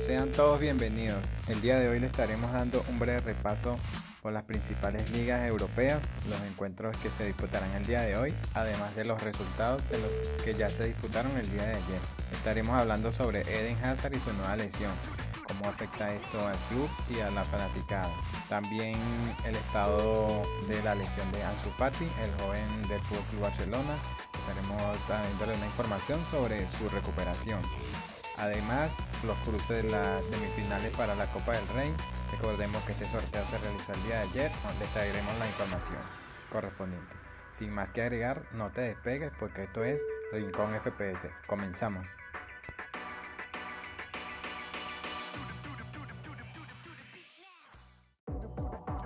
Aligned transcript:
Sean 0.00 0.32
todos 0.32 0.58
bienvenidos. 0.58 1.34
El 1.48 1.60
día 1.60 1.78
de 1.78 1.88
hoy 1.88 2.00
le 2.00 2.06
estaremos 2.06 2.50
dando 2.52 2.82
un 2.88 2.98
breve 2.98 3.20
repaso 3.20 3.76
por 4.22 4.32
las 4.32 4.44
principales 4.44 5.10
ligas 5.10 5.46
europeas, 5.46 6.00
los 6.28 6.40
encuentros 6.50 6.96
que 6.96 7.10
se 7.10 7.26
disputarán 7.26 7.70
el 7.72 7.86
día 7.86 8.00
de 8.00 8.16
hoy, 8.16 8.34
además 8.54 8.96
de 8.96 9.04
los 9.04 9.22
resultados 9.22 9.82
de 9.90 9.98
los 9.98 10.42
que 10.42 10.54
ya 10.54 10.70
se 10.70 10.86
disputaron 10.86 11.36
el 11.36 11.50
día 11.50 11.64
de 11.64 11.72
ayer. 11.72 12.00
Estaremos 12.32 12.76
hablando 12.76 13.12
sobre 13.12 13.42
Eden 13.42 13.76
Hazard 13.84 14.14
y 14.14 14.20
su 14.20 14.32
nueva 14.32 14.56
lesión, 14.56 14.92
cómo 15.46 15.66
afecta 15.66 16.14
esto 16.14 16.46
al 16.46 16.56
club 16.70 16.88
y 17.10 17.20
a 17.20 17.30
la 17.30 17.44
fanaticada. 17.44 18.10
También 18.48 18.96
el 19.44 19.54
estado 19.54 20.42
de 20.66 20.82
la 20.82 20.94
lesión 20.94 21.30
de 21.30 21.42
Ansu 21.42 21.68
Fati, 21.76 22.08
el 22.22 22.42
joven 22.42 22.88
del 22.88 23.00
FC 23.00 23.36
Barcelona. 23.38 23.96
Estaremos 24.32 25.08
dándole 25.08 25.56
una 25.56 25.66
información 25.66 26.18
sobre 26.30 26.66
su 26.68 26.88
recuperación. 26.88 27.60
Además, 28.40 28.96
los 29.26 29.36
cruces 29.38 29.68
de 29.68 29.90
las 29.90 30.24
semifinales 30.26 30.96
para 30.96 31.14
la 31.14 31.26
Copa 31.26 31.52
del 31.52 31.68
Rey. 31.68 31.94
Recordemos 32.32 32.82
que 32.84 32.92
este 32.92 33.06
sorteo 33.06 33.44
se 33.46 33.58
realizó 33.58 33.92
el 33.92 34.02
día 34.04 34.16
de 34.20 34.28
ayer, 34.30 34.52
donde 34.64 34.86
traeremos 34.94 35.38
la 35.38 35.46
información 35.46 35.98
correspondiente. 36.50 37.16
Sin 37.52 37.70
más 37.70 37.92
que 37.92 38.00
agregar, 38.00 38.42
no 38.52 38.70
te 38.70 38.80
despegues 38.80 39.30
porque 39.38 39.64
esto 39.64 39.84
es 39.84 40.02
Rincón 40.32 40.72
FPS. 40.80 41.28
Comenzamos. 41.46 42.06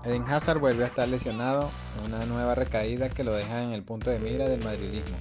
Eden 0.05 0.25
Hazard 0.29 0.61
vuelve 0.61 0.85
a 0.85 0.89
estar 0.89 1.09
lesionado, 1.09 1.71
una 2.05 2.25
nueva 2.27 2.55
recaída 2.55 3.09
que 3.09 3.25
lo 3.25 3.33
deja 3.33 3.63
en 3.63 3.73
el 3.73 3.83
punto 3.83 4.11
de 4.11 4.21
mira 4.21 4.49
del 4.49 4.63
madridismo. 4.63 5.17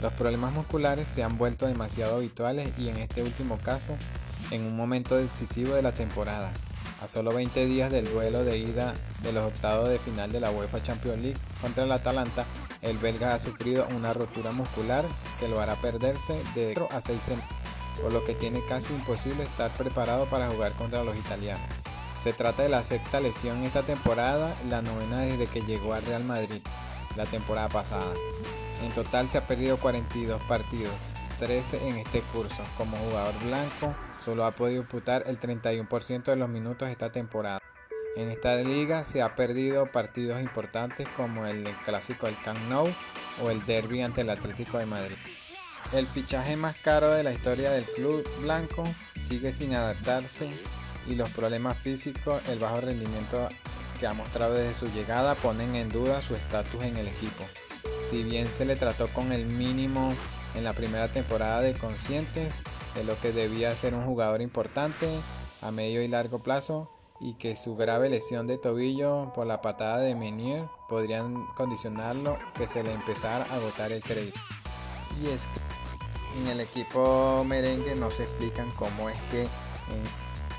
Los 0.00 0.12
problemas 0.12 0.52
musculares 0.52 1.08
se 1.08 1.24
han 1.24 1.38
vuelto 1.38 1.66
demasiado 1.66 2.16
habituales 2.16 2.72
y 2.78 2.88
en 2.88 2.98
este 2.98 3.22
último 3.22 3.58
caso 3.58 3.96
en 4.52 4.64
un 4.64 4.76
momento 4.76 5.16
decisivo 5.16 5.74
de 5.74 5.82
la 5.82 5.92
temporada. 5.92 6.52
A 7.02 7.08
solo 7.08 7.32
20 7.32 7.66
días 7.66 7.90
del 7.90 8.10
duelo 8.10 8.44
de 8.44 8.58
ida 8.58 8.94
de 9.22 9.32
los 9.32 9.44
octavos 9.44 9.88
de 9.88 9.98
final 9.98 10.30
de 10.30 10.40
la 10.40 10.50
UEFA 10.50 10.82
Champions 10.82 11.22
League 11.22 11.38
contra 11.60 11.84
el 11.84 11.92
Atalanta, 11.92 12.44
el 12.82 12.98
belga 12.98 13.34
ha 13.34 13.40
sufrido 13.40 13.86
una 13.94 14.12
rotura 14.12 14.52
muscular 14.52 15.04
que 15.40 15.48
lo 15.48 15.60
hará 15.60 15.74
perderse 15.76 16.34
de 16.54 16.74
4 16.74 16.96
a 16.96 17.00
6 17.00 17.20
semanas, 17.20 17.48
por 18.00 18.12
lo 18.12 18.24
que 18.24 18.34
tiene 18.34 18.60
casi 18.68 18.92
imposible 18.94 19.44
estar 19.44 19.70
preparado 19.72 20.26
para 20.26 20.48
jugar 20.48 20.72
contra 20.72 21.02
los 21.02 21.16
italianos. 21.16 21.66
Se 22.22 22.32
trata 22.32 22.62
de 22.62 22.68
la 22.68 22.84
sexta 22.84 23.20
lesión 23.20 23.62
esta 23.64 23.82
temporada, 23.82 24.54
la 24.68 24.82
novena 24.82 25.20
desde 25.20 25.46
que 25.46 25.62
llegó 25.62 25.94
al 25.94 26.04
Real 26.04 26.24
Madrid 26.24 26.60
la 27.16 27.26
temporada 27.26 27.68
pasada. 27.68 28.12
En 28.82 28.92
total 28.92 29.28
se 29.28 29.38
ha 29.38 29.46
perdido 29.46 29.76
42 29.78 30.42
partidos, 30.44 30.94
13 31.38 31.88
en 31.88 31.98
este 31.98 32.20
curso. 32.20 32.62
Como 32.76 32.96
jugador 32.96 33.38
blanco, 33.44 33.94
solo 34.24 34.44
ha 34.44 34.52
podido 34.52 34.82
disputar 34.82 35.24
el 35.26 35.40
31% 35.40 36.24
de 36.24 36.36
los 36.36 36.48
minutos 36.48 36.88
esta 36.88 37.10
temporada. 37.10 37.60
En 38.16 38.30
esta 38.30 38.56
liga 38.56 39.04
se 39.04 39.22
ha 39.22 39.36
perdido 39.36 39.92
partidos 39.92 40.40
importantes 40.40 41.08
como 41.16 41.46
el 41.46 41.64
clásico 41.84 42.26
del 42.26 42.40
Camp 42.42 42.60
Nou 42.68 42.92
o 43.42 43.50
el 43.50 43.64
derby 43.64 44.02
ante 44.02 44.22
el 44.22 44.30
Atlético 44.30 44.78
de 44.78 44.86
Madrid. 44.86 45.16
El 45.92 46.06
fichaje 46.06 46.56
más 46.56 46.78
caro 46.78 47.10
de 47.10 47.22
la 47.22 47.32
historia 47.32 47.70
del 47.70 47.84
club 47.84 48.28
blanco 48.40 48.84
sigue 49.28 49.52
sin 49.52 49.74
adaptarse 49.74 50.50
y 51.06 51.14
los 51.14 51.30
problemas 51.30 51.78
físicos, 51.78 52.46
el 52.48 52.58
bajo 52.58 52.80
rendimiento 52.80 53.48
que 53.98 54.06
ha 54.06 54.12
mostrado 54.14 54.54
desde 54.54 54.74
su 54.74 54.86
llegada 54.92 55.34
ponen 55.34 55.74
en 55.76 55.88
duda 55.88 56.20
su 56.20 56.34
estatus 56.34 56.82
en 56.84 56.96
el 56.96 57.08
equipo. 57.08 57.44
Si 58.10 58.22
bien 58.22 58.48
se 58.48 58.64
le 58.64 58.76
trató 58.76 59.08
con 59.08 59.32
el 59.32 59.46
mínimo 59.46 60.14
en 60.54 60.64
la 60.64 60.72
primera 60.72 61.12
temporada 61.12 61.60
de 61.60 61.74
conscientes 61.74 62.52
de 62.94 63.04
lo 63.04 63.18
que 63.20 63.32
debía 63.32 63.76
ser 63.76 63.94
un 63.94 64.04
jugador 64.04 64.40
importante 64.40 65.08
a 65.60 65.70
medio 65.70 66.02
y 66.02 66.08
largo 66.08 66.42
plazo 66.42 66.90
y 67.20 67.34
que 67.34 67.56
su 67.56 67.76
grave 67.76 68.08
lesión 68.08 68.46
de 68.46 68.58
tobillo 68.58 69.32
por 69.34 69.46
la 69.46 69.60
patada 69.60 69.98
de 69.98 70.14
Menier 70.14 70.64
podrían 70.88 71.46
condicionarlo 71.56 72.38
que 72.56 72.66
se 72.66 72.82
le 72.82 72.92
empezara 72.92 73.44
a 73.50 73.56
agotar 73.56 73.92
el 73.92 74.02
crédito. 74.02 74.40
Y 75.22 75.28
es 75.28 75.46
que 75.46 76.40
en 76.40 76.48
el 76.48 76.60
equipo 76.60 77.44
merengue 77.44 77.94
no 77.96 78.10
se 78.10 78.22
explican 78.22 78.70
cómo 78.72 79.08
es 79.08 79.20
que 79.30 79.42
en 79.42 80.02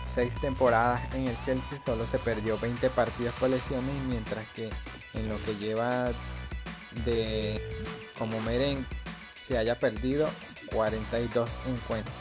seis 0.05 0.39
temporadas 0.41 1.01
en 1.15 1.27
el 1.27 1.35
Chelsea 1.45 1.79
solo 1.83 2.05
se 2.07 2.19
perdió 2.19 2.57
20 2.59 2.89
partidos 2.89 3.33
por 3.35 3.49
lesiones, 3.49 3.93
mientras 4.07 4.45
que 4.49 4.69
en 5.13 5.29
lo 5.29 5.37
que 5.43 5.55
lleva 5.55 6.11
de 7.05 7.61
como 8.17 8.39
merengue 8.41 8.85
se 9.35 9.57
haya 9.57 9.79
perdido 9.79 10.29
42 10.73 11.59
encuentros, 11.67 12.15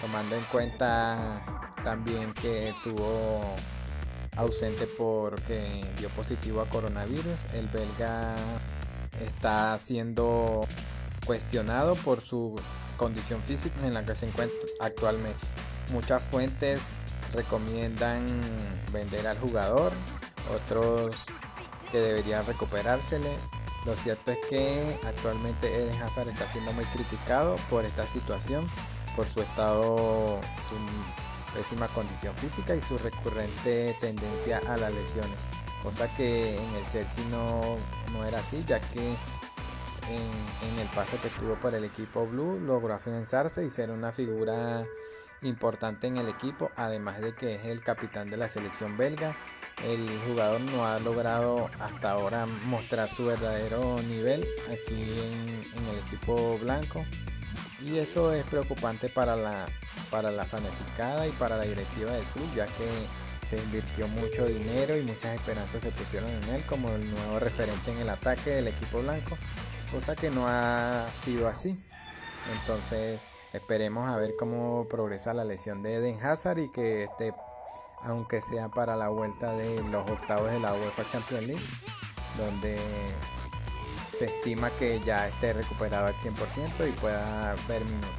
tomando 0.00 0.36
en 0.36 0.44
cuenta 0.44 1.44
también 1.82 2.32
que 2.34 2.72
tuvo 2.84 3.56
ausente 4.36 4.86
porque 4.86 5.84
dio 5.98 6.08
positivo 6.10 6.60
a 6.60 6.68
coronavirus. 6.68 7.46
El 7.54 7.68
belga 7.68 8.36
está 9.20 9.78
siendo 9.78 10.62
cuestionado 11.26 11.94
por 11.96 12.22
su 12.24 12.56
condición 12.96 13.42
física 13.42 13.86
en 13.86 13.94
la 13.94 14.04
que 14.04 14.14
se 14.14 14.26
encuentra 14.26 14.58
actualmente. 14.80 15.46
Muchas 15.92 16.22
fuentes 16.22 16.98
recomiendan 17.34 18.26
vender 18.92 19.26
al 19.26 19.38
jugador, 19.38 19.92
otros 20.54 21.16
que 21.90 21.98
deberían 21.98 22.46
recuperársele. 22.46 23.30
Lo 23.86 23.96
cierto 23.96 24.30
es 24.30 24.38
que 24.48 24.98
actualmente 25.04 25.74
Eden 25.74 26.02
Hazard 26.02 26.28
está 26.28 26.46
siendo 26.46 26.72
muy 26.72 26.84
criticado 26.86 27.56
por 27.70 27.84
esta 27.84 28.06
situación, 28.06 28.68
por 29.16 29.26
su 29.26 29.40
estado, 29.40 30.38
su 30.68 31.56
pésima 31.56 31.88
condición 31.88 32.34
física 32.36 32.74
y 32.74 32.80
su 32.82 32.98
recurrente 32.98 33.96
tendencia 34.00 34.60
a 34.66 34.76
las 34.76 34.92
lesiones. 34.92 35.38
Cosa 35.82 36.14
que 36.14 36.56
en 36.56 36.74
el 36.74 36.88
Chelsea 36.90 37.24
no, 37.30 37.76
no 38.12 38.24
era 38.26 38.40
así, 38.40 38.62
ya 38.66 38.80
que 38.80 39.00
en, 39.00 40.68
en, 40.72 40.78
el 40.78 40.88
paso 40.88 41.18
que 41.22 41.28
tuvo 41.30 41.54
por 41.54 41.74
el 41.74 41.84
equipo 41.84 42.26
Blue 42.26 42.60
logró 42.60 42.92
afianzarse 42.92 43.64
y 43.64 43.70
ser 43.70 43.90
una 43.90 44.12
figura 44.12 44.84
importante 45.42 46.06
en 46.06 46.18
el 46.18 46.28
equipo, 46.28 46.70
además 46.76 47.22
de 47.22 47.34
que 47.34 47.54
es 47.54 47.64
el 47.64 47.82
capitán 47.82 48.28
de 48.28 48.36
la 48.36 48.48
selección 48.48 48.98
belga. 48.98 49.36
El 49.84 50.20
jugador 50.26 50.60
no 50.60 50.86
ha 50.86 50.98
logrado 50.98 51.70
hasta 51.78 52.10
ahora 52.10 52.46
mostrar 52.46 53.08
su 53.08 53.26
verdadero 53.26 53.96
nivel 54.02 54.46
aquí 54.70 55.02
en, 55.02 55.88
el 55.88 55.98
equipo 56.06 56.58
blanco. 56.58 57.04
Y 57.82 57.98
esto 57.98 58.32
es 58.32 58.44
preocupante 58.44 59.08
para 59.08 59.36
la, 59.36 59.66
para 60.10 60.30
la 60.30 60.44
fanaticada 60.44 61.26
y 61.26 61.30
para 61.32 61.56
la 61.56 61.64
directiva 61.64 62.12
del 62.12 62.24
club, 62.26 62.46
ya 62.54 62.66
que 62.66 63.46
se 63.46 63.56
invirtió 63.56 64.06
mucho 64.08 64.44
dinero 64.46 64.96
y 64.96 65.02
muchas 65.02 65.34
esperanzas 65.34 65.82
se 65.82 65.90
pusieron 65.90 66.28
en 66.28 66.44
él 66.50 66.66
como 66.66 66.90
el 66.90 67.10
nuevo 67.10 67.38
referente 67.38 67.90
en 67.90 67.98
el 68.00 68.10
ataque 68.10 68.50
del 68.50 68.68
equipo 68.68 69.00
blanco, 69.00 69.38
cosa 69.90 70.14
que 70.14 70.30
no 70.30 70.46
ha 70.46 71.06
sido 71.24 71.48
así. 71.48 71.74
Entonces 72.60 73.18
Esperemos 73.52 74.08
a 74.08 74.16
ver 74.16 74.34
cómo 74.38 74.86
progresa 74.88 75.34
la 75.34 75.44
lesión 75.44 75.82
de 75.82 75.94
Eden 75.94 76.24
Hazard 76.24 76.58
y 76.60 76.70
que 76.70 77.04
esté, 77.04 77.34
aunque 78.02 78.40
sea 78.42 78.68
para 78.68 78.96
la 78.96 79.08
vuelta 79.08 79.52
de 79.54 79.82
los 79.90 80.08
octavos 80.10 80.50
de 80.50 80.60
la 80.60 80.72
UEFA 80.72 81.08
Champions 81.08 81.46
League, 81.46 81.64
donde 82.38 82.78
se 84.16 84.26
estima 84.26 84.70
que 84.70 85.00
ya 85.00 85.28
esté 85.28 85.52
recuperado 85.52 86.06
al 86.06 86.14
100% 86.14 86.88
y 86.88 86.92
pueda 86.92 87.54
ver 87.68 87.84
minutos. 87.84 88.10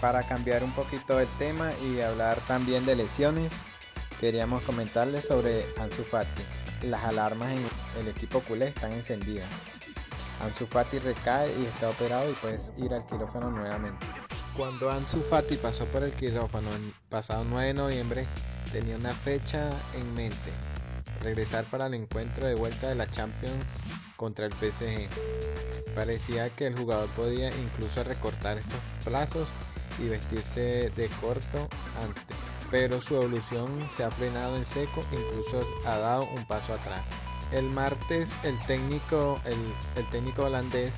Para 0.00 0.22
cambiar 0.22 0.62
un 0.62 0.72
poquito 0.72 1.18
el 1.18 1.28
tema 1.38 1.72
y 1.82 2.00
hablar 2.00 2.38
también 2.46 2.86
de 2.86 2.96
lesiones, 2.96 3.52
queríamos 4.20 4.62
comentarles 4.62 5.26
sobre 5.26 5.66
Ansu 5.78 6.04
Fati. 6.04 6.42
Las 6.82 7.04
alarmas 7.04 7.50
en 7.50 7.66
el 8.00 8.08
equipo 8.08 8.40
culé 8.40 8.66
están 8.66 8.92
encendidas. 8.92 9.48
Ansu 10.42 10.66
Fati 10.66 10.98
recae 10.98 11.50
y 11.58 11.64
está 11.64 11.88
operado 11.88 12.30
y 12.30 12.34
puedes 12.34 12.72
ir 12.76 12.92
al 12.92 13.06
quirófano 13.06 13.50
nuevamente. 13.50 14.06
Cuando 14.56 14.90
Ansu 14.90 15.20
Fati 15.22 15.56
pasó 15.56 15.86
por 15.86 16.02
el 16.02 16.14
quirófano 16.14 16.68
el 16.74 16.94
pasado 17.08 17.44
9 17.44 17.68
de 17.68 17.74
noviembre, 17.74 18.28
tenía 18.74 18.96
una 18.96 19.14
fecha 19.14 19.70
en 19.94 20.14
mente, 20.14 20.50
regresar 21.22 21.64
para 21.66 21.86
el 21.86 21.94
encuentro 21.94 22.48
de 22.48 22.56
vuelta 22.56 22.88
de 22.88 22.96
la 22.96 23.08
Champions 23.08 23.64
contra 24.16 24.46
el 24.46 24.52
PSG. 24.52 25.08
Parecía 25.94 26.50
que 26.50 26.66
el 26.66 26.76
jugador 26.76 27.08
podía 27.10 27.54
incluso 27.56 28.02
recortar 28.02 28.58
estos 28.58 28.80
plazos 29.04 29.50
y 30.00 30.08
vestirse 30.08 30.90
de 30.90 31.08
corto 31.20 31.68
antes, 32.02 32.36
pero 32.72 33.00
su 33.00 33.14
evolución 33.14 33.70
se 33.96 34.02
ha 34.02 34.10
frenado 34.10 34.56
en 34.56 34.64
seco, 34.64 35.04
incluso 35.12 35.64
ha 35.86 35.96
dado 35.98 36.24
un 36.34 36.44
paso 36.44 36.74
atrás. 36.74 37.02
El 37.52 37.66
martes 37.66 38.34
el 38.42 38.58
técnico, 38.66 39.40
el, 39.44 40.02
el 40.02 40.10
técnico 40.10 40.46
holandés 40.46 40.94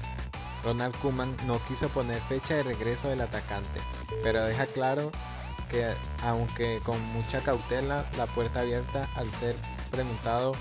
Ronald 0.64 0.96
Koeman 1.02 1.36
no 1.46 1.60
quiso 1.68 1.88
poner 1.90 2.22
fecha 2.22 2.54
de 2.54 2.62
regreso 2.62 3.10
del 3.10 3.20
atacante, 3.20 3.80
pero 4.22 4.42
deja 4.42 4.64
claro 4.64 5.12
que 5.68 5.94
aunque 6.22 6.80
con 6.84 7.00
mucha 7.12 7.40
cautela 7.40 8.08
la 8.16 8.26
puerta 8.26 8.60
abierta 8.60 9.08
al 9.16 9.30
ser 9.30 9.56
preguntado 9.90 10.52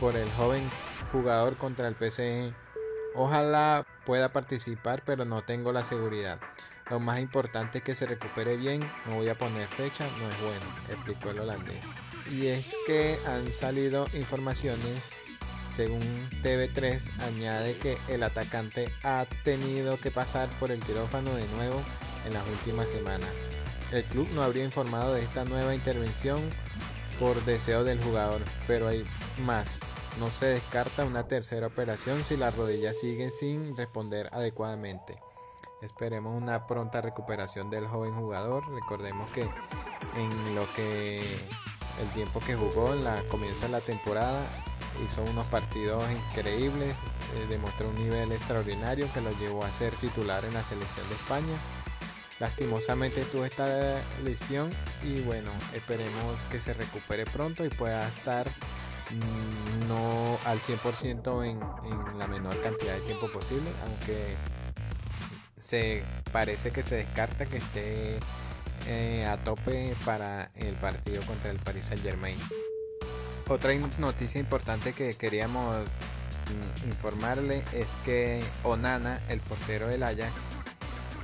por 0.00 0.16
el 0.16 0.30
joven 0.32 0.68
jugador 1.12 1.56
contra 1.56 1.88
el 1.88 1.94
PSG 1.94 2.52
Ojalá 3.16 3.86
pueda 4.04 4.32
participar, 4.32 5.02
pero 5.06 5.24
no 5.24 5.42
tengo 5.42 5.72
la 5.72 5.84
seguridad. 5.84 6.40
Lo 6.90 6.98
más 6.98 7.20
importante 7.20 7.78
es 7.78 7.84
que 7.84 7.94
se 7.94 8.06
recupere 8.06 8.56
bien, 8.56 8.80
no 9.06 9.16
voy 9.16 9.28
a 9.28 9.38
poner 9.38 9.68
fecha, 9.68 10.08
no 10.18 10.28
es 10.28 10.40
bueno, 10.40 10.66
explicó 10.88 11.30
el 11.30 11.38
holandés. 11.38 11.86
Y 12.28 12.48
es 12.48 12.76
que 12.88 13.16
han 13.26 13.52
salido 13.52 14.06
informaciones, 14.14 15.12
según 15.70 16.02
TV3, 16.42 17.22
añade 17.22 17.76
que 17.76 17.96
el 18.08 18.24
atacante 18.24 18.92
ha 19.04 19.26
tenido 19.44 19.96
que 20.00 20.10
pasar 20.10 20.48
por 20.58 20.72
el 20.72 20.80
quirófano 20.80 21.34
de 21.36 21.46
nuevo 21.56 21.80
en 22.26 22.34
las 22.34 22.46
últimas 22.48 22.88
semanas. 22.88 23.30
El 23.94 24.02
club 24.06 24.28
no 24.34 24.42
habría 24.42 24.64
informado 24.64 25.14
de 25.14 25.22
esta 25.22 25.44
nueva 25.44 25.72
intervención 25.72 26.40
por 27.20 27.40
deseo 27.44 27.84
del 27.84 28.02
jugador, 28.02 28.40
pero 28.66 28.88
hay 28.88 29.04
más. 29.44 29.78
No 30.18 30.30
se 30.30 30.46
descarta 30.46 31.04
una 31.04 31.28
tercera 31.28 31.68
operación 31.68 32.24
si 32.24 32.36
la 32.36 32.50
rodilla 32.50 32.92
sigue 32.92 33.30
sin 33.30 33.76
responder 33.76 34.28
adecuadamente. 34.32 35.14
Esperemos 35.80 36.36
una 36.36 36.66
pronta 36.66 37.02
recuperación 37.02 37.70
del 37.70 37.86
joven 37.86 38.14
jugador. 38.14 38.64
Recordemos 38.74 39.30
que 39.30 39.42
en 39.42 40.54
lo 40.56 40.66
que 40.74 41.20
el 42.00 42.08
tiempo 42.14 42.40
que 42.40 42.56
jugó 42.56 42.94
en 42.94 43.04
la 43.04 43.22
comienzo 43.28 43.66
de 43.66 43.68
la 43.68 43.80
temporada 43.80 44.44
hizo 45.04 45.22
unos 45.22 45.46
partidos 45.46 46.02
increíbles, 46.10 46.96
eh, 47.36 47.46
demostró 47.48 47.88
un 47.90 47.94
nivel 47.94 48.32
extraordinario 48.32 49.08
que 49.14 49.20
lo 49.20 49.30
llevó 49.38 49.64
a 49.64 49.70
ser 49.70 49.94
titular 49.94 50.44
en 50.44 50.54
la 50.54 50.64
selección 50.64 51.08
de 51.08 51.14
España. 51.14 51.83
Lastimosamente 52.40 53.22
tuvo 53.24 53.44
esta 53.44 54.00
lesión 54.24 54.70
y 55.02 55.20
bueno, 55.20 55.50
esperemos 55.72 56.38
que 56.50 56.58
se 56.58 56.74
recupere 56.74 57.24
pronto 57.26 57.64
y 57.64 57.68
pueda 57.68 58.08
estar 58.08 58.46
mm, 58.48 59.88
no 59.88 60.38
al 60.44 60.60
100% 60.60 61.44
en, 61.44 61.60
en 61.90 62.18
la 62.18 62.26
menor 62.26 62.60
cantidad 62.60 62.94
de 62.94 63.00
tiempo 63.02 63.28
posible, 63.28 63.70
aunque 63.84 64.36
se 65.56 66.04
parece 66.32 66.70
que 66.72 66.82
se 66.82 66.96
descarta 66.96 67.46
que 67.46 67.56
esté 67.56 68.18
eh, 68.86 69.24
a 69.24 69.38
tope 69.38 69.96
para 70.04 70.50
el 70.56 70.74
partido 70.74 71.22
contra 71.22 71.50
el 71.50 71.58
Paris 71.58 71.86
Saint 71.86 72.02
Germain. 72.02 72.36
Otra 73.48 73.72
noticia 73.98 74.38
importante 74.38 74.92
que 74.92 75.14
queríamos 75.14 75.86
mm, 75.86 76.88
informarle 76.88 77.64
es 77.72 77.96
que 78.04 78.44
Onana, 78.62 79.22
el 79.28 79.40
portero 79.40 79.86
del 79.86 80.02
Ajax, 80.02 80.32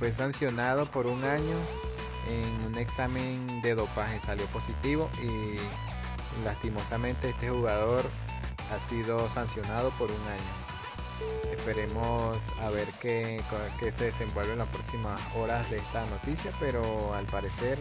fue 0.01 0.11
sancionado 0.13 0.87
por 0.87 1.05
un 1.05 1.23
año 1.23 1.55
en 2.27 2.65
un 2.65 2.75
examen 2.79 3.61
de 3.61 3.75
dopaje, 3.75 4.19
salió 4.19 4.47
positivo 4.47 5.11
y 5.21 5.59
lastimosamente 6.43 7.29
este 7.29 7.51
jugador 7.51 8.03
ha 8.73 8.79
sido 8.79 9.29
sancionado 9.29 9.91
por 9.99 10.09
un 10.09 10.27
año. 10.27 11.51
Esperemos 11.55 12.39
a 12.61 12.71
ver 12.71 12.87
qué, 12.99 13.43
se 13.79 14.05
desenvuelve 14.05 14.53
en 14.53 14.57
las 14.57 14.69
próximas 14.69 15.21
horas 15.35 15.69
de 15.69 15.77
esta 15.77 16.03
noticia, 16.07 16.51
pero 16.59 17.13
al 17.13 17.27
parecer 17.27 17.77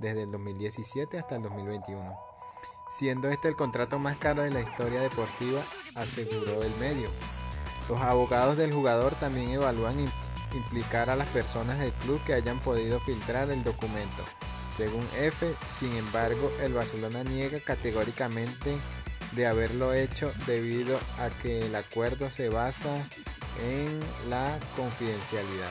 desde 0.00 0.24
el 0.24 0.30
2017 0.30 1.18
hasta 1.18 1.36
el 1.36 1.42
2021, 1.42 2.33
siendo 2.94 3.28
este 3.28 3.48
el 3.48 3.56
contrato 3.56 3.98
más 3.98 4.16
caro 4.16 4.42
de 4.42 4.50
la 4.50 4.60
historia 4.60 5.00
deportiva, 5.00 5.62
aseguró 5.94 6.62
el 6.62 6.74
medio. 6.76 7.08
Los 7.88 8.00
abogados 8.00 8.56
del 8.56 8.72
jugador 8.72 9.14
también 9.16 9.50
evalúan 9.50 10.06
implicar 10.54 11.10
a 11.10 11.16
las 11.16 11.28
personas 11.28 11.78
del 11.78 11.92
club 11.92 12.22
que 12.24 12.34
hayan 12.34 12.60
podido 12.60 13.00
filtrar 13.00 13.50
el 13.50 13.64
documento 13.64 14.24
según 14.76 15.06
F, 15.16 15.54
sin 15.68 15.94
embargo, 15.94 16.50
el 16.60 16.72
Barcelona 16.72 17.22
niega 17.22 17.60
categóricamente 17.60 18.76
de 19.32 19.46
haberlo 19.46 19.94
hecho 19.94 20.32
debido 20.46 20.98
a 21.18 21.30
que 21.30 21.66
el 21.66 21.74
acuerdo 21.74 22.30
se 22.30 22.48
basa 22.48 23.06
en 23.64 24.00
la 24.28 24.58
confidencialidad. 24.76 25.70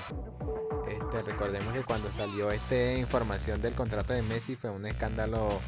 Este, 0.88 1.22
recordemos 1.24 1.74
que 1.74 1.84
cuando 1.84 2.12
salió 2.12 2.52
esta 2.52 2.94
información 2.94 3.62
del 3.62 3.74
contrato 3.74 4.14
de 4.14 4.22
Messi 4.22 4.56
fue 4.56 4.70
un 4.70 4.86
escándalo 4.86 5.60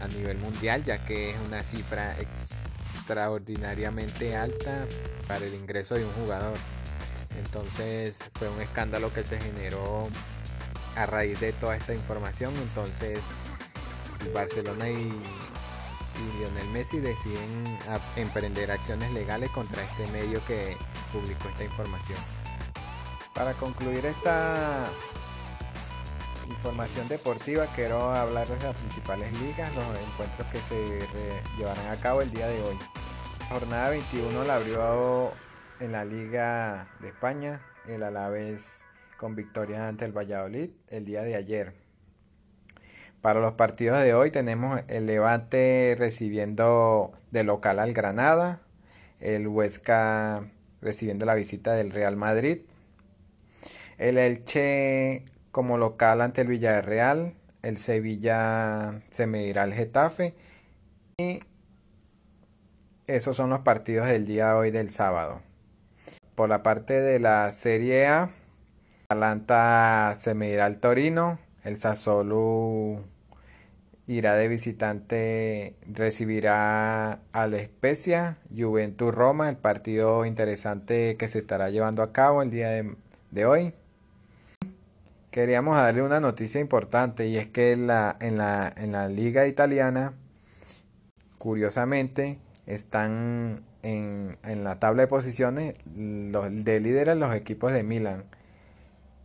a 0.00 0.08
nivel 0.08 0.38
mundial, 0.38 0.82
ya 0.84 1.04
que 1.04 1.30
es 1.30 1.36
una 1.46 1.62
cifra 1.62 2.16
extraordinariamente 2.18 4.36
alta 4.36 4.86
para 5.26 5.44
el 5.44 5.54
ingreso 5.54 5.94
de 5.94 6.04
un 6.04 6.12
jugador. 6.12 6.56
Entonces 7.38 8.18
fue 8.34 8.48
un 8.48 8.60
escándalo 8.60 9.12
que 9.12 9.22
se 9.22 9.40
generó 9.40 10.08
a 10.96 11.06
raíz 11.06 11.40
de 11.40 11.52
toda 11.52 11.76
esta 11.76 11.94
información. 11.94 12.54
Entonces 12.56 13.20
Barcelona 14.34 14.88
y, 14.88 15.12
Lionel 16.38 16.68
Messi 16.70 16.98
deciden 16.98 17.78
emprender 18.16 18.72
acciones 18.72 19.12
legales 19.12 19.50
contra 19.50 19.84
este 19.84 20.08
medio 20.08 20.44
que 20.46 20.76
publicó 21.12 21.48
esta 21.48 21.62
información. 21.62 22.18
Para 23.34 23.54
concluir 23.54 24.04
esta 24.04 24.88
información 26.48 27.08
deportiva, 27.08 27.66
quiero 27.74 28.10
hablar 28.10 28.48
de 28.48 28.62
las 28.64 28.76
principales 28.76 29.32
ligas, 29.40 29.74
los 29.74 29.84
encuentros 30.10 30.48
que 30.48 30.58
se 30.58 31.00
llevarán 31.58 31.86
a 31.88 32.00
cabo 32.00 32.22
el 32.22 32.30
día 32.30 32.48
de 32.48 32.60
hoy. 32.62 32.76
jornada 33.50 33.90
21 33.90 34.44
la 34.44 34.56
abrió 34.56 35.32
en 35.80 35.92
la 35.92 36.04
Liga 36.04 36.88
de 37.00 37.08
España, 37.08 37.62
el 37.86 38.02
Alavés 38.02 38.86
con 39.16 39.34
victoria 39.34 39.88
ante 39.88 40.04
el 40.04 40.16
Valladolid 40.16 40.70
el 40.88 41.04
día 41.04 41.22
de 41.22 41.36
ayer. 41.36 41.74
Para 43.20 43.40
los 43.40 43.54
partidos 43.54 44.02
de 44.02 44.14
hoy 44.14 44.30
tenemos 44.30 44.80
el 44.88 45.06
Levante 45.06 45.96
recibiendo 45.98 47.12
de 47.30 47.44
local 47.44 47.78
al 47.78 47.92
Granada, 47.92 48.60
el 49.20 49.48
Huesca 49.48 50.48
recibiendo 50.80 51.26
la 51.26 51.34
visita 51.34 51.74
del 51.74 51.90
Real 51.90 52.16
Madrid, 52.16 52.60
el 53.98 54.18
Elche 54.18 55.24
como 55.52 55.78
local 55.78 56.20
ante 56.20 56.42
el 56.42 56.48
Villarreal, 56.48 57.34
el 57.62 57.78
Sevilla 57.78 59.02
se 59.10 59.26
medirá 59.26 59.64
al 59.64 59.72
Getafe 59.72 60.34
y 61.16 61.40
esos 63.06 63.36
son 63.36 63.50
los 63.50 63.60
partidos 63.60 64.08
del 64.08 64.26
día 64.26 64.48
de 64.48 64.54
hoy 64.54 64.70
del 64.70 64.90
sábado. 64.90 65.40
Por 66.34 66.48
la 66.48 66.62
parte 66.62 67.00
de 67.00 67.18
la 67.18 67.50
Serie 67.52 68.06
A, 68.06 68.30
Atalanta 69.10 70.14
se 70.18 70.34
medirá 70.34 70.66
al 70.66 70.78
Torino. 70.78 71.38
El 71.64 71.78
Sassuolo 71.78 73.02
irá 74.06 74.36
de 74.36 74.48
visitante, 74.48 75.74
recibirá 75.90 77.20
al 77.32 77.58
Spezia. 77.58 78.38
Juventus 78.54 79.14
Roma, 79.14 79.48
el 79.48 79.56
partido 79.56 80.26
interesante 80.26 81.16
que 81.16 81.28
se 81.28 81.38
estará 81.38 81.70
llevando 81.70 82.02
a 82.02 82.12
cabo 82.12 82.42
el 82.42 82.50
día 82.50 82.68
de, 82.68 83.46
hoy. 83.46 83.72
Queríamos 85.30 85.76
darle 85.76 86.02
una 86.02 86.20
noticia 86.20 86.60
importante 86.60 87.26
y 87.28 87.36
es 87.36 87.48
que 87.48 87.72
en 87.72 87.86
la, 87.86 88.16
en 88.20 88.38
la, 88.38 88.72
en 88.76 88.92
la 88.92 89.08
liga 89.08 89.46
italiana, 89.46 90.14
curiosamente, 91.38 92.38
están 92.66 93.62
en, 93.82 94.38
en 94.44 94.64
la 94.64 94.78
tabla 94.80 95.02
de 95.02 95.08
posiciones 95.08 95.74
los, 95.96 96.64
de 96.64 96.80
líderes 96.80 97.16
los 97.16 97.34
equipos 97.34 97.72
de 97.72 97.82
Milan 97.82 98.24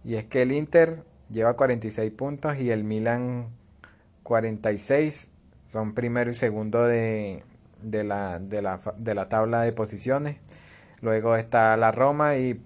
y 0.04 0.16
es 0.16 0.26
que 0.26 0.42
el 0.42 0.52
Inter 0.52 1.04
lleva 1.32 1.56
46 1.56 2.12
puntos 2.12 2.58
y 2.58 2.72
el 2.72 2.84
Milan 2.84 3.50
46. 4.24 5.30
Son 5.72 5.94
primero 5.94 6.30
y 6.30 6.36
segundo 6.36 6.84
de, 6.84 7.44
la, 7.82 8.40
de, 8.40 8.62
la, 8.62 9.30
tabla 9.30 9.62
de 9.62 9.72
posiciones. 9.72 10.38
Luego 11.02 11.36
está 11.36 11.76
la 11.78 11.92
Roma 11.92 12.36
y 12.36 12.62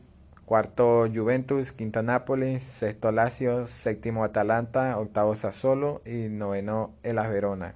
cuarto 0.48 1.10
Juventus, 1.14 1.74
quinto 1.74 2.02
Nápoles, 2.04 2.64
sexto 2.64 3.12
Lazio, 3.12 3.68
séptimo 3.68 4.24
Atalanta, 4.24 4.98
octavo 4.98 5.36
Sassuolo 5.36 6.02
y 6.06 6.30
noveno 6.30 6.96
el 7.04 7.18
Verona. 7.18 7.76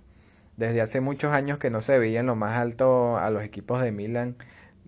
Desde 0.56 0.80
hace 0.80 1.02
muchos 1.02 1.34
años 1.34 1.58
que 1.58 1.70
no 1.70 1.82
se 1.82 2.00
veía 2.00 2.22
en 2.22 2.28
lo 2.28 2.38
más 2.38 2.58
alto 2.58 3.18
a 3.18 3.30
los 3.30 3.44
equipos 3.44 3.82
de 3.82 3.92
Milan 3.92 4.38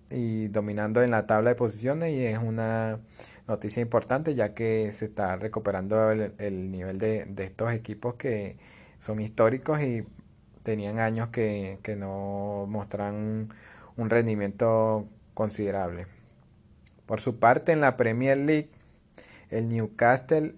y 0.08 0.48
dominando 0.48 1.02
en 1.02 1.10
la 1.10 1.26
tabla 1.26 1.50
de 1.50 1.56
posiciones 1.56 2.14
y 2.14 2.24
es 2.24 2.38
una 2.38 3.00
noticia 3.46 3.82
importante 3.82 4.34
ya 4.34 4.54
que 4.54 4.90
se 4.90 5.04
está 5.04 5.36
recuperando 5.36 6.10
el, 6.10 6.70
nivel 6.70 6.98
de, 6.98 7.34
estos 7.36 7.70
equipos 7.72 8.14
que 8.14 8.56
son 8.96 9.20
históricos 9.20 9.82
y 9.82 10.06
tenían 10.62 11.00
años 11.00 11.28
que, 11.28 11.78
no 11.98 12.64
mostraban 12.66 13.52
un 13.98 14.08
rendimiento 14.08 15.06
considerable. 15.34 16.13
Por 17.06 17.20
su 17.20 17.38
parte, 17.38 17.72
en 17.72 17.80
la 17.80 17.96
Premier 17.96 18.36
League, 18.36 18.70
el 19.50 19.68
Newcastle 19.68 20.54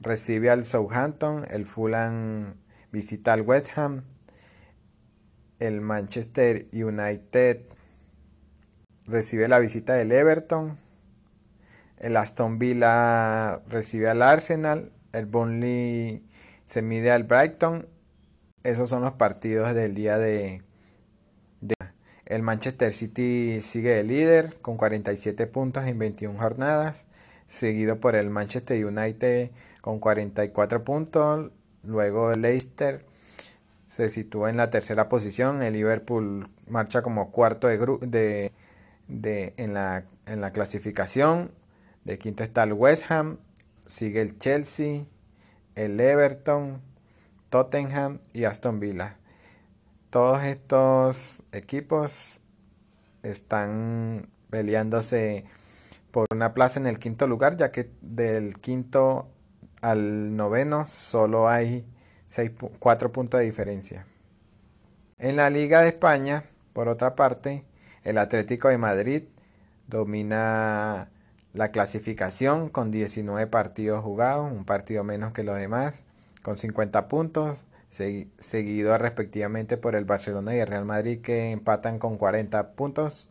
recibe 0.00 0.50
al 0.50 0.64
Southampton, 0.64 1.44
el 1.50 1.64
Fulham 1.64 2.56
visita 2.90 3.32
al 3.32 3.42
West 3.42 3.76
Ham, 3.76 4.04
el 5.58 5.80
Manchester 5.80 6.66
United 6.72 7.64
recibe 9.06 9.48
la 9.48 9.58
visita 9.58 9.94
del 9.94 10.12
Everton, 10.12 10.78
el 11.98 12.16
Aston 12.16 12.58
Villa 12.58 13.58
recibe 13.68 14.08
al 14.08 14.22
Arsenal, 14.22 14.92
el 15.12 15.26
Burnley 15.26 16.26
se 16.64 16.82
mide 16.82 17.12
al 17.12 17.24
Brighton. 17.24 17.86
Esos 18.64 18.88
son 18.88 19.02
los 19.02 19.12
partidos 19.12 19.74
del 19.74 19.94
día 19.94 20.18
de, 20.18 20.62
El 22.32 22.40
Manchester 22.40 22.94
City 22.94 23.60
sigue 23.60 23.90
de 23.90 24.04
líder 24.04 24.58
con 24.62 24.78
47 24.78 25.46
puntos 25.48 25.84
en 25.84 25.98
21 25.98 26.38
jornadas, 26.38 27.04
seguido 27.46 28.00
por 28.00 28.16
el 28.16 28.30
Manchester 28.30 28.82
United 28.86 29.50
con 29.82 29.98
44 29.98 30.82
puntos, 30.82 31.50
luego 31.82 32.32
el 32.32 32.40
Leicester 32.40 33.04
se 33.86 34.08
sitúa 34.08 34.48
en 34.48 34.56
la 34.56 34.70
tercera 34.70 35.10
posición, 35.10 35.62
el 35.62 35.74
Liverpool 35.74 36.48
marcha 36.66 37.02
como 37.02 37.30
cuarto 37.32 37.68
de, 37.68 38.50
de, 39.08 39.52
en, 39.58 39.74
la, 39.74 40.06
en 40.24 40.40
la 40.40 40.52
clasificación, 40.52 41.52
de 42.04 42.16
quinto 42.16 42.44
está 42.44 42.62
el 42.62 42.72
West 42.72 43.10
Ham, 43.10 43.40
sigue 43.84 44.22
el 44.22 44.38
Chelsea, 44.38 45.04
el 45.74 46.00
Everton, 46.00 46.80
Tottenham 47.50 48.20
y 48.32 48.44
Aston 48.44 48.80
Villa. 48.80 49.18
Todos 50.12 50.44
estos 50.44 51.42
equipos 51.52 52.40
están 53.22 54.28
peleándose 54.50 55.46
por 56.10 56.26
una 56.30 56.52
plaza 56.52 56.78
en 56.78 56.86
el 56.86 56.98
quinto 56.98 57.26
lugar, 57.26 57.56
ya 57.56 57.72
que 57.72 57.90
del 58.02 58.58
quinto 58.58 59.30
al 59.80 60.36
noveno 60.36 60.86
solo 60.86 61.48
hay 61.48 61.86
4 62.78 63.10
puntos 63.10 63.40
de 63.40 63.46
diferencia. 63.46 64.06
En 65.18 65.36
la 65.36 65.48
Liga 65.48 65.80
de 65.80 65.88
España, 65.88 66.44
por 66.74 66.88
otra 66.88 67.14
parte, 67.14 67.64
el 68.04 68.18
Atlético 68.18 68.68
de 68.68 68.76
Madrid 68.76 69.22
domina 69.86 71.10
la 71.54 71.70
clasificación 71.70 72.68
con 72.68 72.90
19 72.90 73.46
partidos 73.46 74.04
jugados, 74.04 74.52
un 74.52 74.66
partido 74.66 75.04
menos 75.04 75.32
que 75.32 75.42
los 75.42 75.56
demás, 75.56 76.04
con 76.42 76.58
50 76.58 77.08
puntos, 77.08 77.64
seguido 77.92 78.96
respectivamente 78.96 79.76
por 79.76 79.94
el 79.94 80.06
Barcelona 80.06 80.56
y 80.56 80.60
el 80.60 80.66
Real 80.66 80.86
Madrid 80.86 81.20
que 81.20 81.50
empatan 81.50 81.98
con 81.98 82.16
40 82.16 82.72
puntos. 82.72 83.28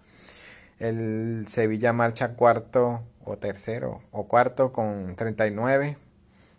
El 0.79 1.45
Sevilla 1.47 1.93
marcha 1.93 2.35
cuarto 2.35 3.03
o 3.23 3.37
tercero 3.37 3.99
o 4.11 4.27
cuarto 4.27 4.71
con 4.71 5.15
39. 5.15 5.97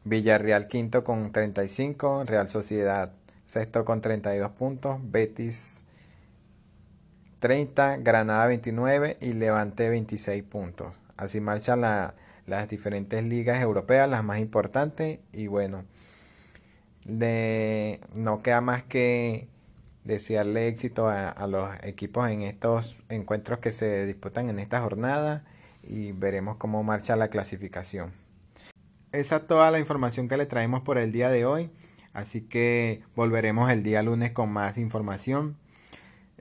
Villarreal 0.04 0.66
quinto 0.66 1.04
con 1.04 1.30
35. 1.30 2.24
Real 2.24 2.48
Sociedad 2.48 3.12
sexto 3.44 3.84
con 3.84 4.00
32 4.00 4.50
puntos. 4.50 4.98
Betis 5.02 5.84
30. 7.38 7.98
Granada 7.98 8.46
29 8.48 9.18
y 9.20 9.32
Levante 9.34 9.88
26 9.88 10.42
puntos. 10.42 10.92
Así 11.16 11.40
marchan 11.40 11.80
las 11.80 12.68
diferentes 12.68 13.24
ligas 13.24 13.62
europeas, 13.62 14.08
las 14.08 14.24
más 14.24 14.40
importantes. 14.40 15.20
Y 15.32 15.46
bueno, 15.46 15.84
no 17.06 18.42
queda 18.42 18.60
más 18.60 18.82
que 18.82 19.48
desearle 20.04 20.68
éxito 20.68 21.08
a, 21.08 21.46
los 21.46 21.68
equipos 21.84 22.28
en 22.28 22.42
estos 22.42 23.02
encuentros 23.08 23.60
que 23.60 23.72
se 23.72 24.06
disputan 24.06 24.48
en 24.48 24.58
esta 24.58 24.80
jornada 24.80 25.44
y 25.82 26.12
veremos 26.12 26.56
cómo 26.56 26.82
marcha 26.82 27.16
la 27.16 27.28
clasificación. 27.28 28.12
Esa 29.12 29.36
es 29.36 29.46
toda 29.46 29.70
la 29.70 29.78
información 29.78 30.28
que 30.28 30.36
le 30.36 30.46
traemos 30.46 30.80
por 30.80 30.98
el 30.98 31.12
día 31.12 31.28
de 31.28 31.44
hoy. 31.44 31.70
Así 32.12 32.42
que 32.42 33.02
volveremos 33.14 33.70
el 33.70 33.82
día 33.82 34.02
lunes 34.02 34.32
con 34.32 34.50
más 34.50 34.76
información 34.76 35.56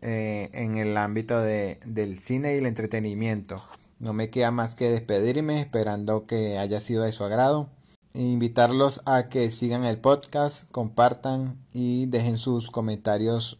eh, 0.01 0.49
en 0.53 0.75
el 0.75 0.97
ámbito 0.97 1.41
del 1.41 2.19
cine 2.19 2.55
y 2.55 2.57
el 2.57 2.65
entretenimiento. 2.65 3.63
No 3.99 4.13
me 4.13 4.29
queda 4.29 4.51
más 4.51 4.75
que 4.75 4.89
despedirme 4.89 5.61
esperando 5.61 6.25
que 6.25 6.57
haya 6.57 6.79
sido 6.79 7.03
de 7.03 7.11
su 7.11 7.23
agrado. 7.23 7.69
Invitarlos 8.13 9.01
a 9.05 9.29
que 9.29 9.51
sigan 9.51 9.85
el 9.85 9.97
podcast, 9.97 10.69
compartan 10.71 11.57
y 11.73 12.07
dejen 12.07 12.37
sus 12.37 12.69
comentarios 12.69 13.57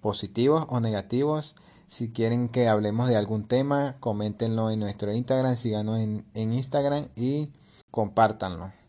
positivos 0.00 0.66
o 0.68 0.80
negativos. 0.80 1.54
Si 1.88 2.10
quieren 2.10 2.48
que 2.48 2.68
hablemos 2.68 3.08
de 3.08 3.16
algún 3.16 3.44
tema, 3.46 3.96
coméntenlo 3.98 4.70
en 4.70 4.78
nuestro 4.78 5.12
Instagram, 5.12 5.56
síganos 5.56 5.98
en, 5.98 6.24
en 6.34 6.52
Instagram 6.52 7.08
y 7.16 7.50
compártanlo. 7.90 8.79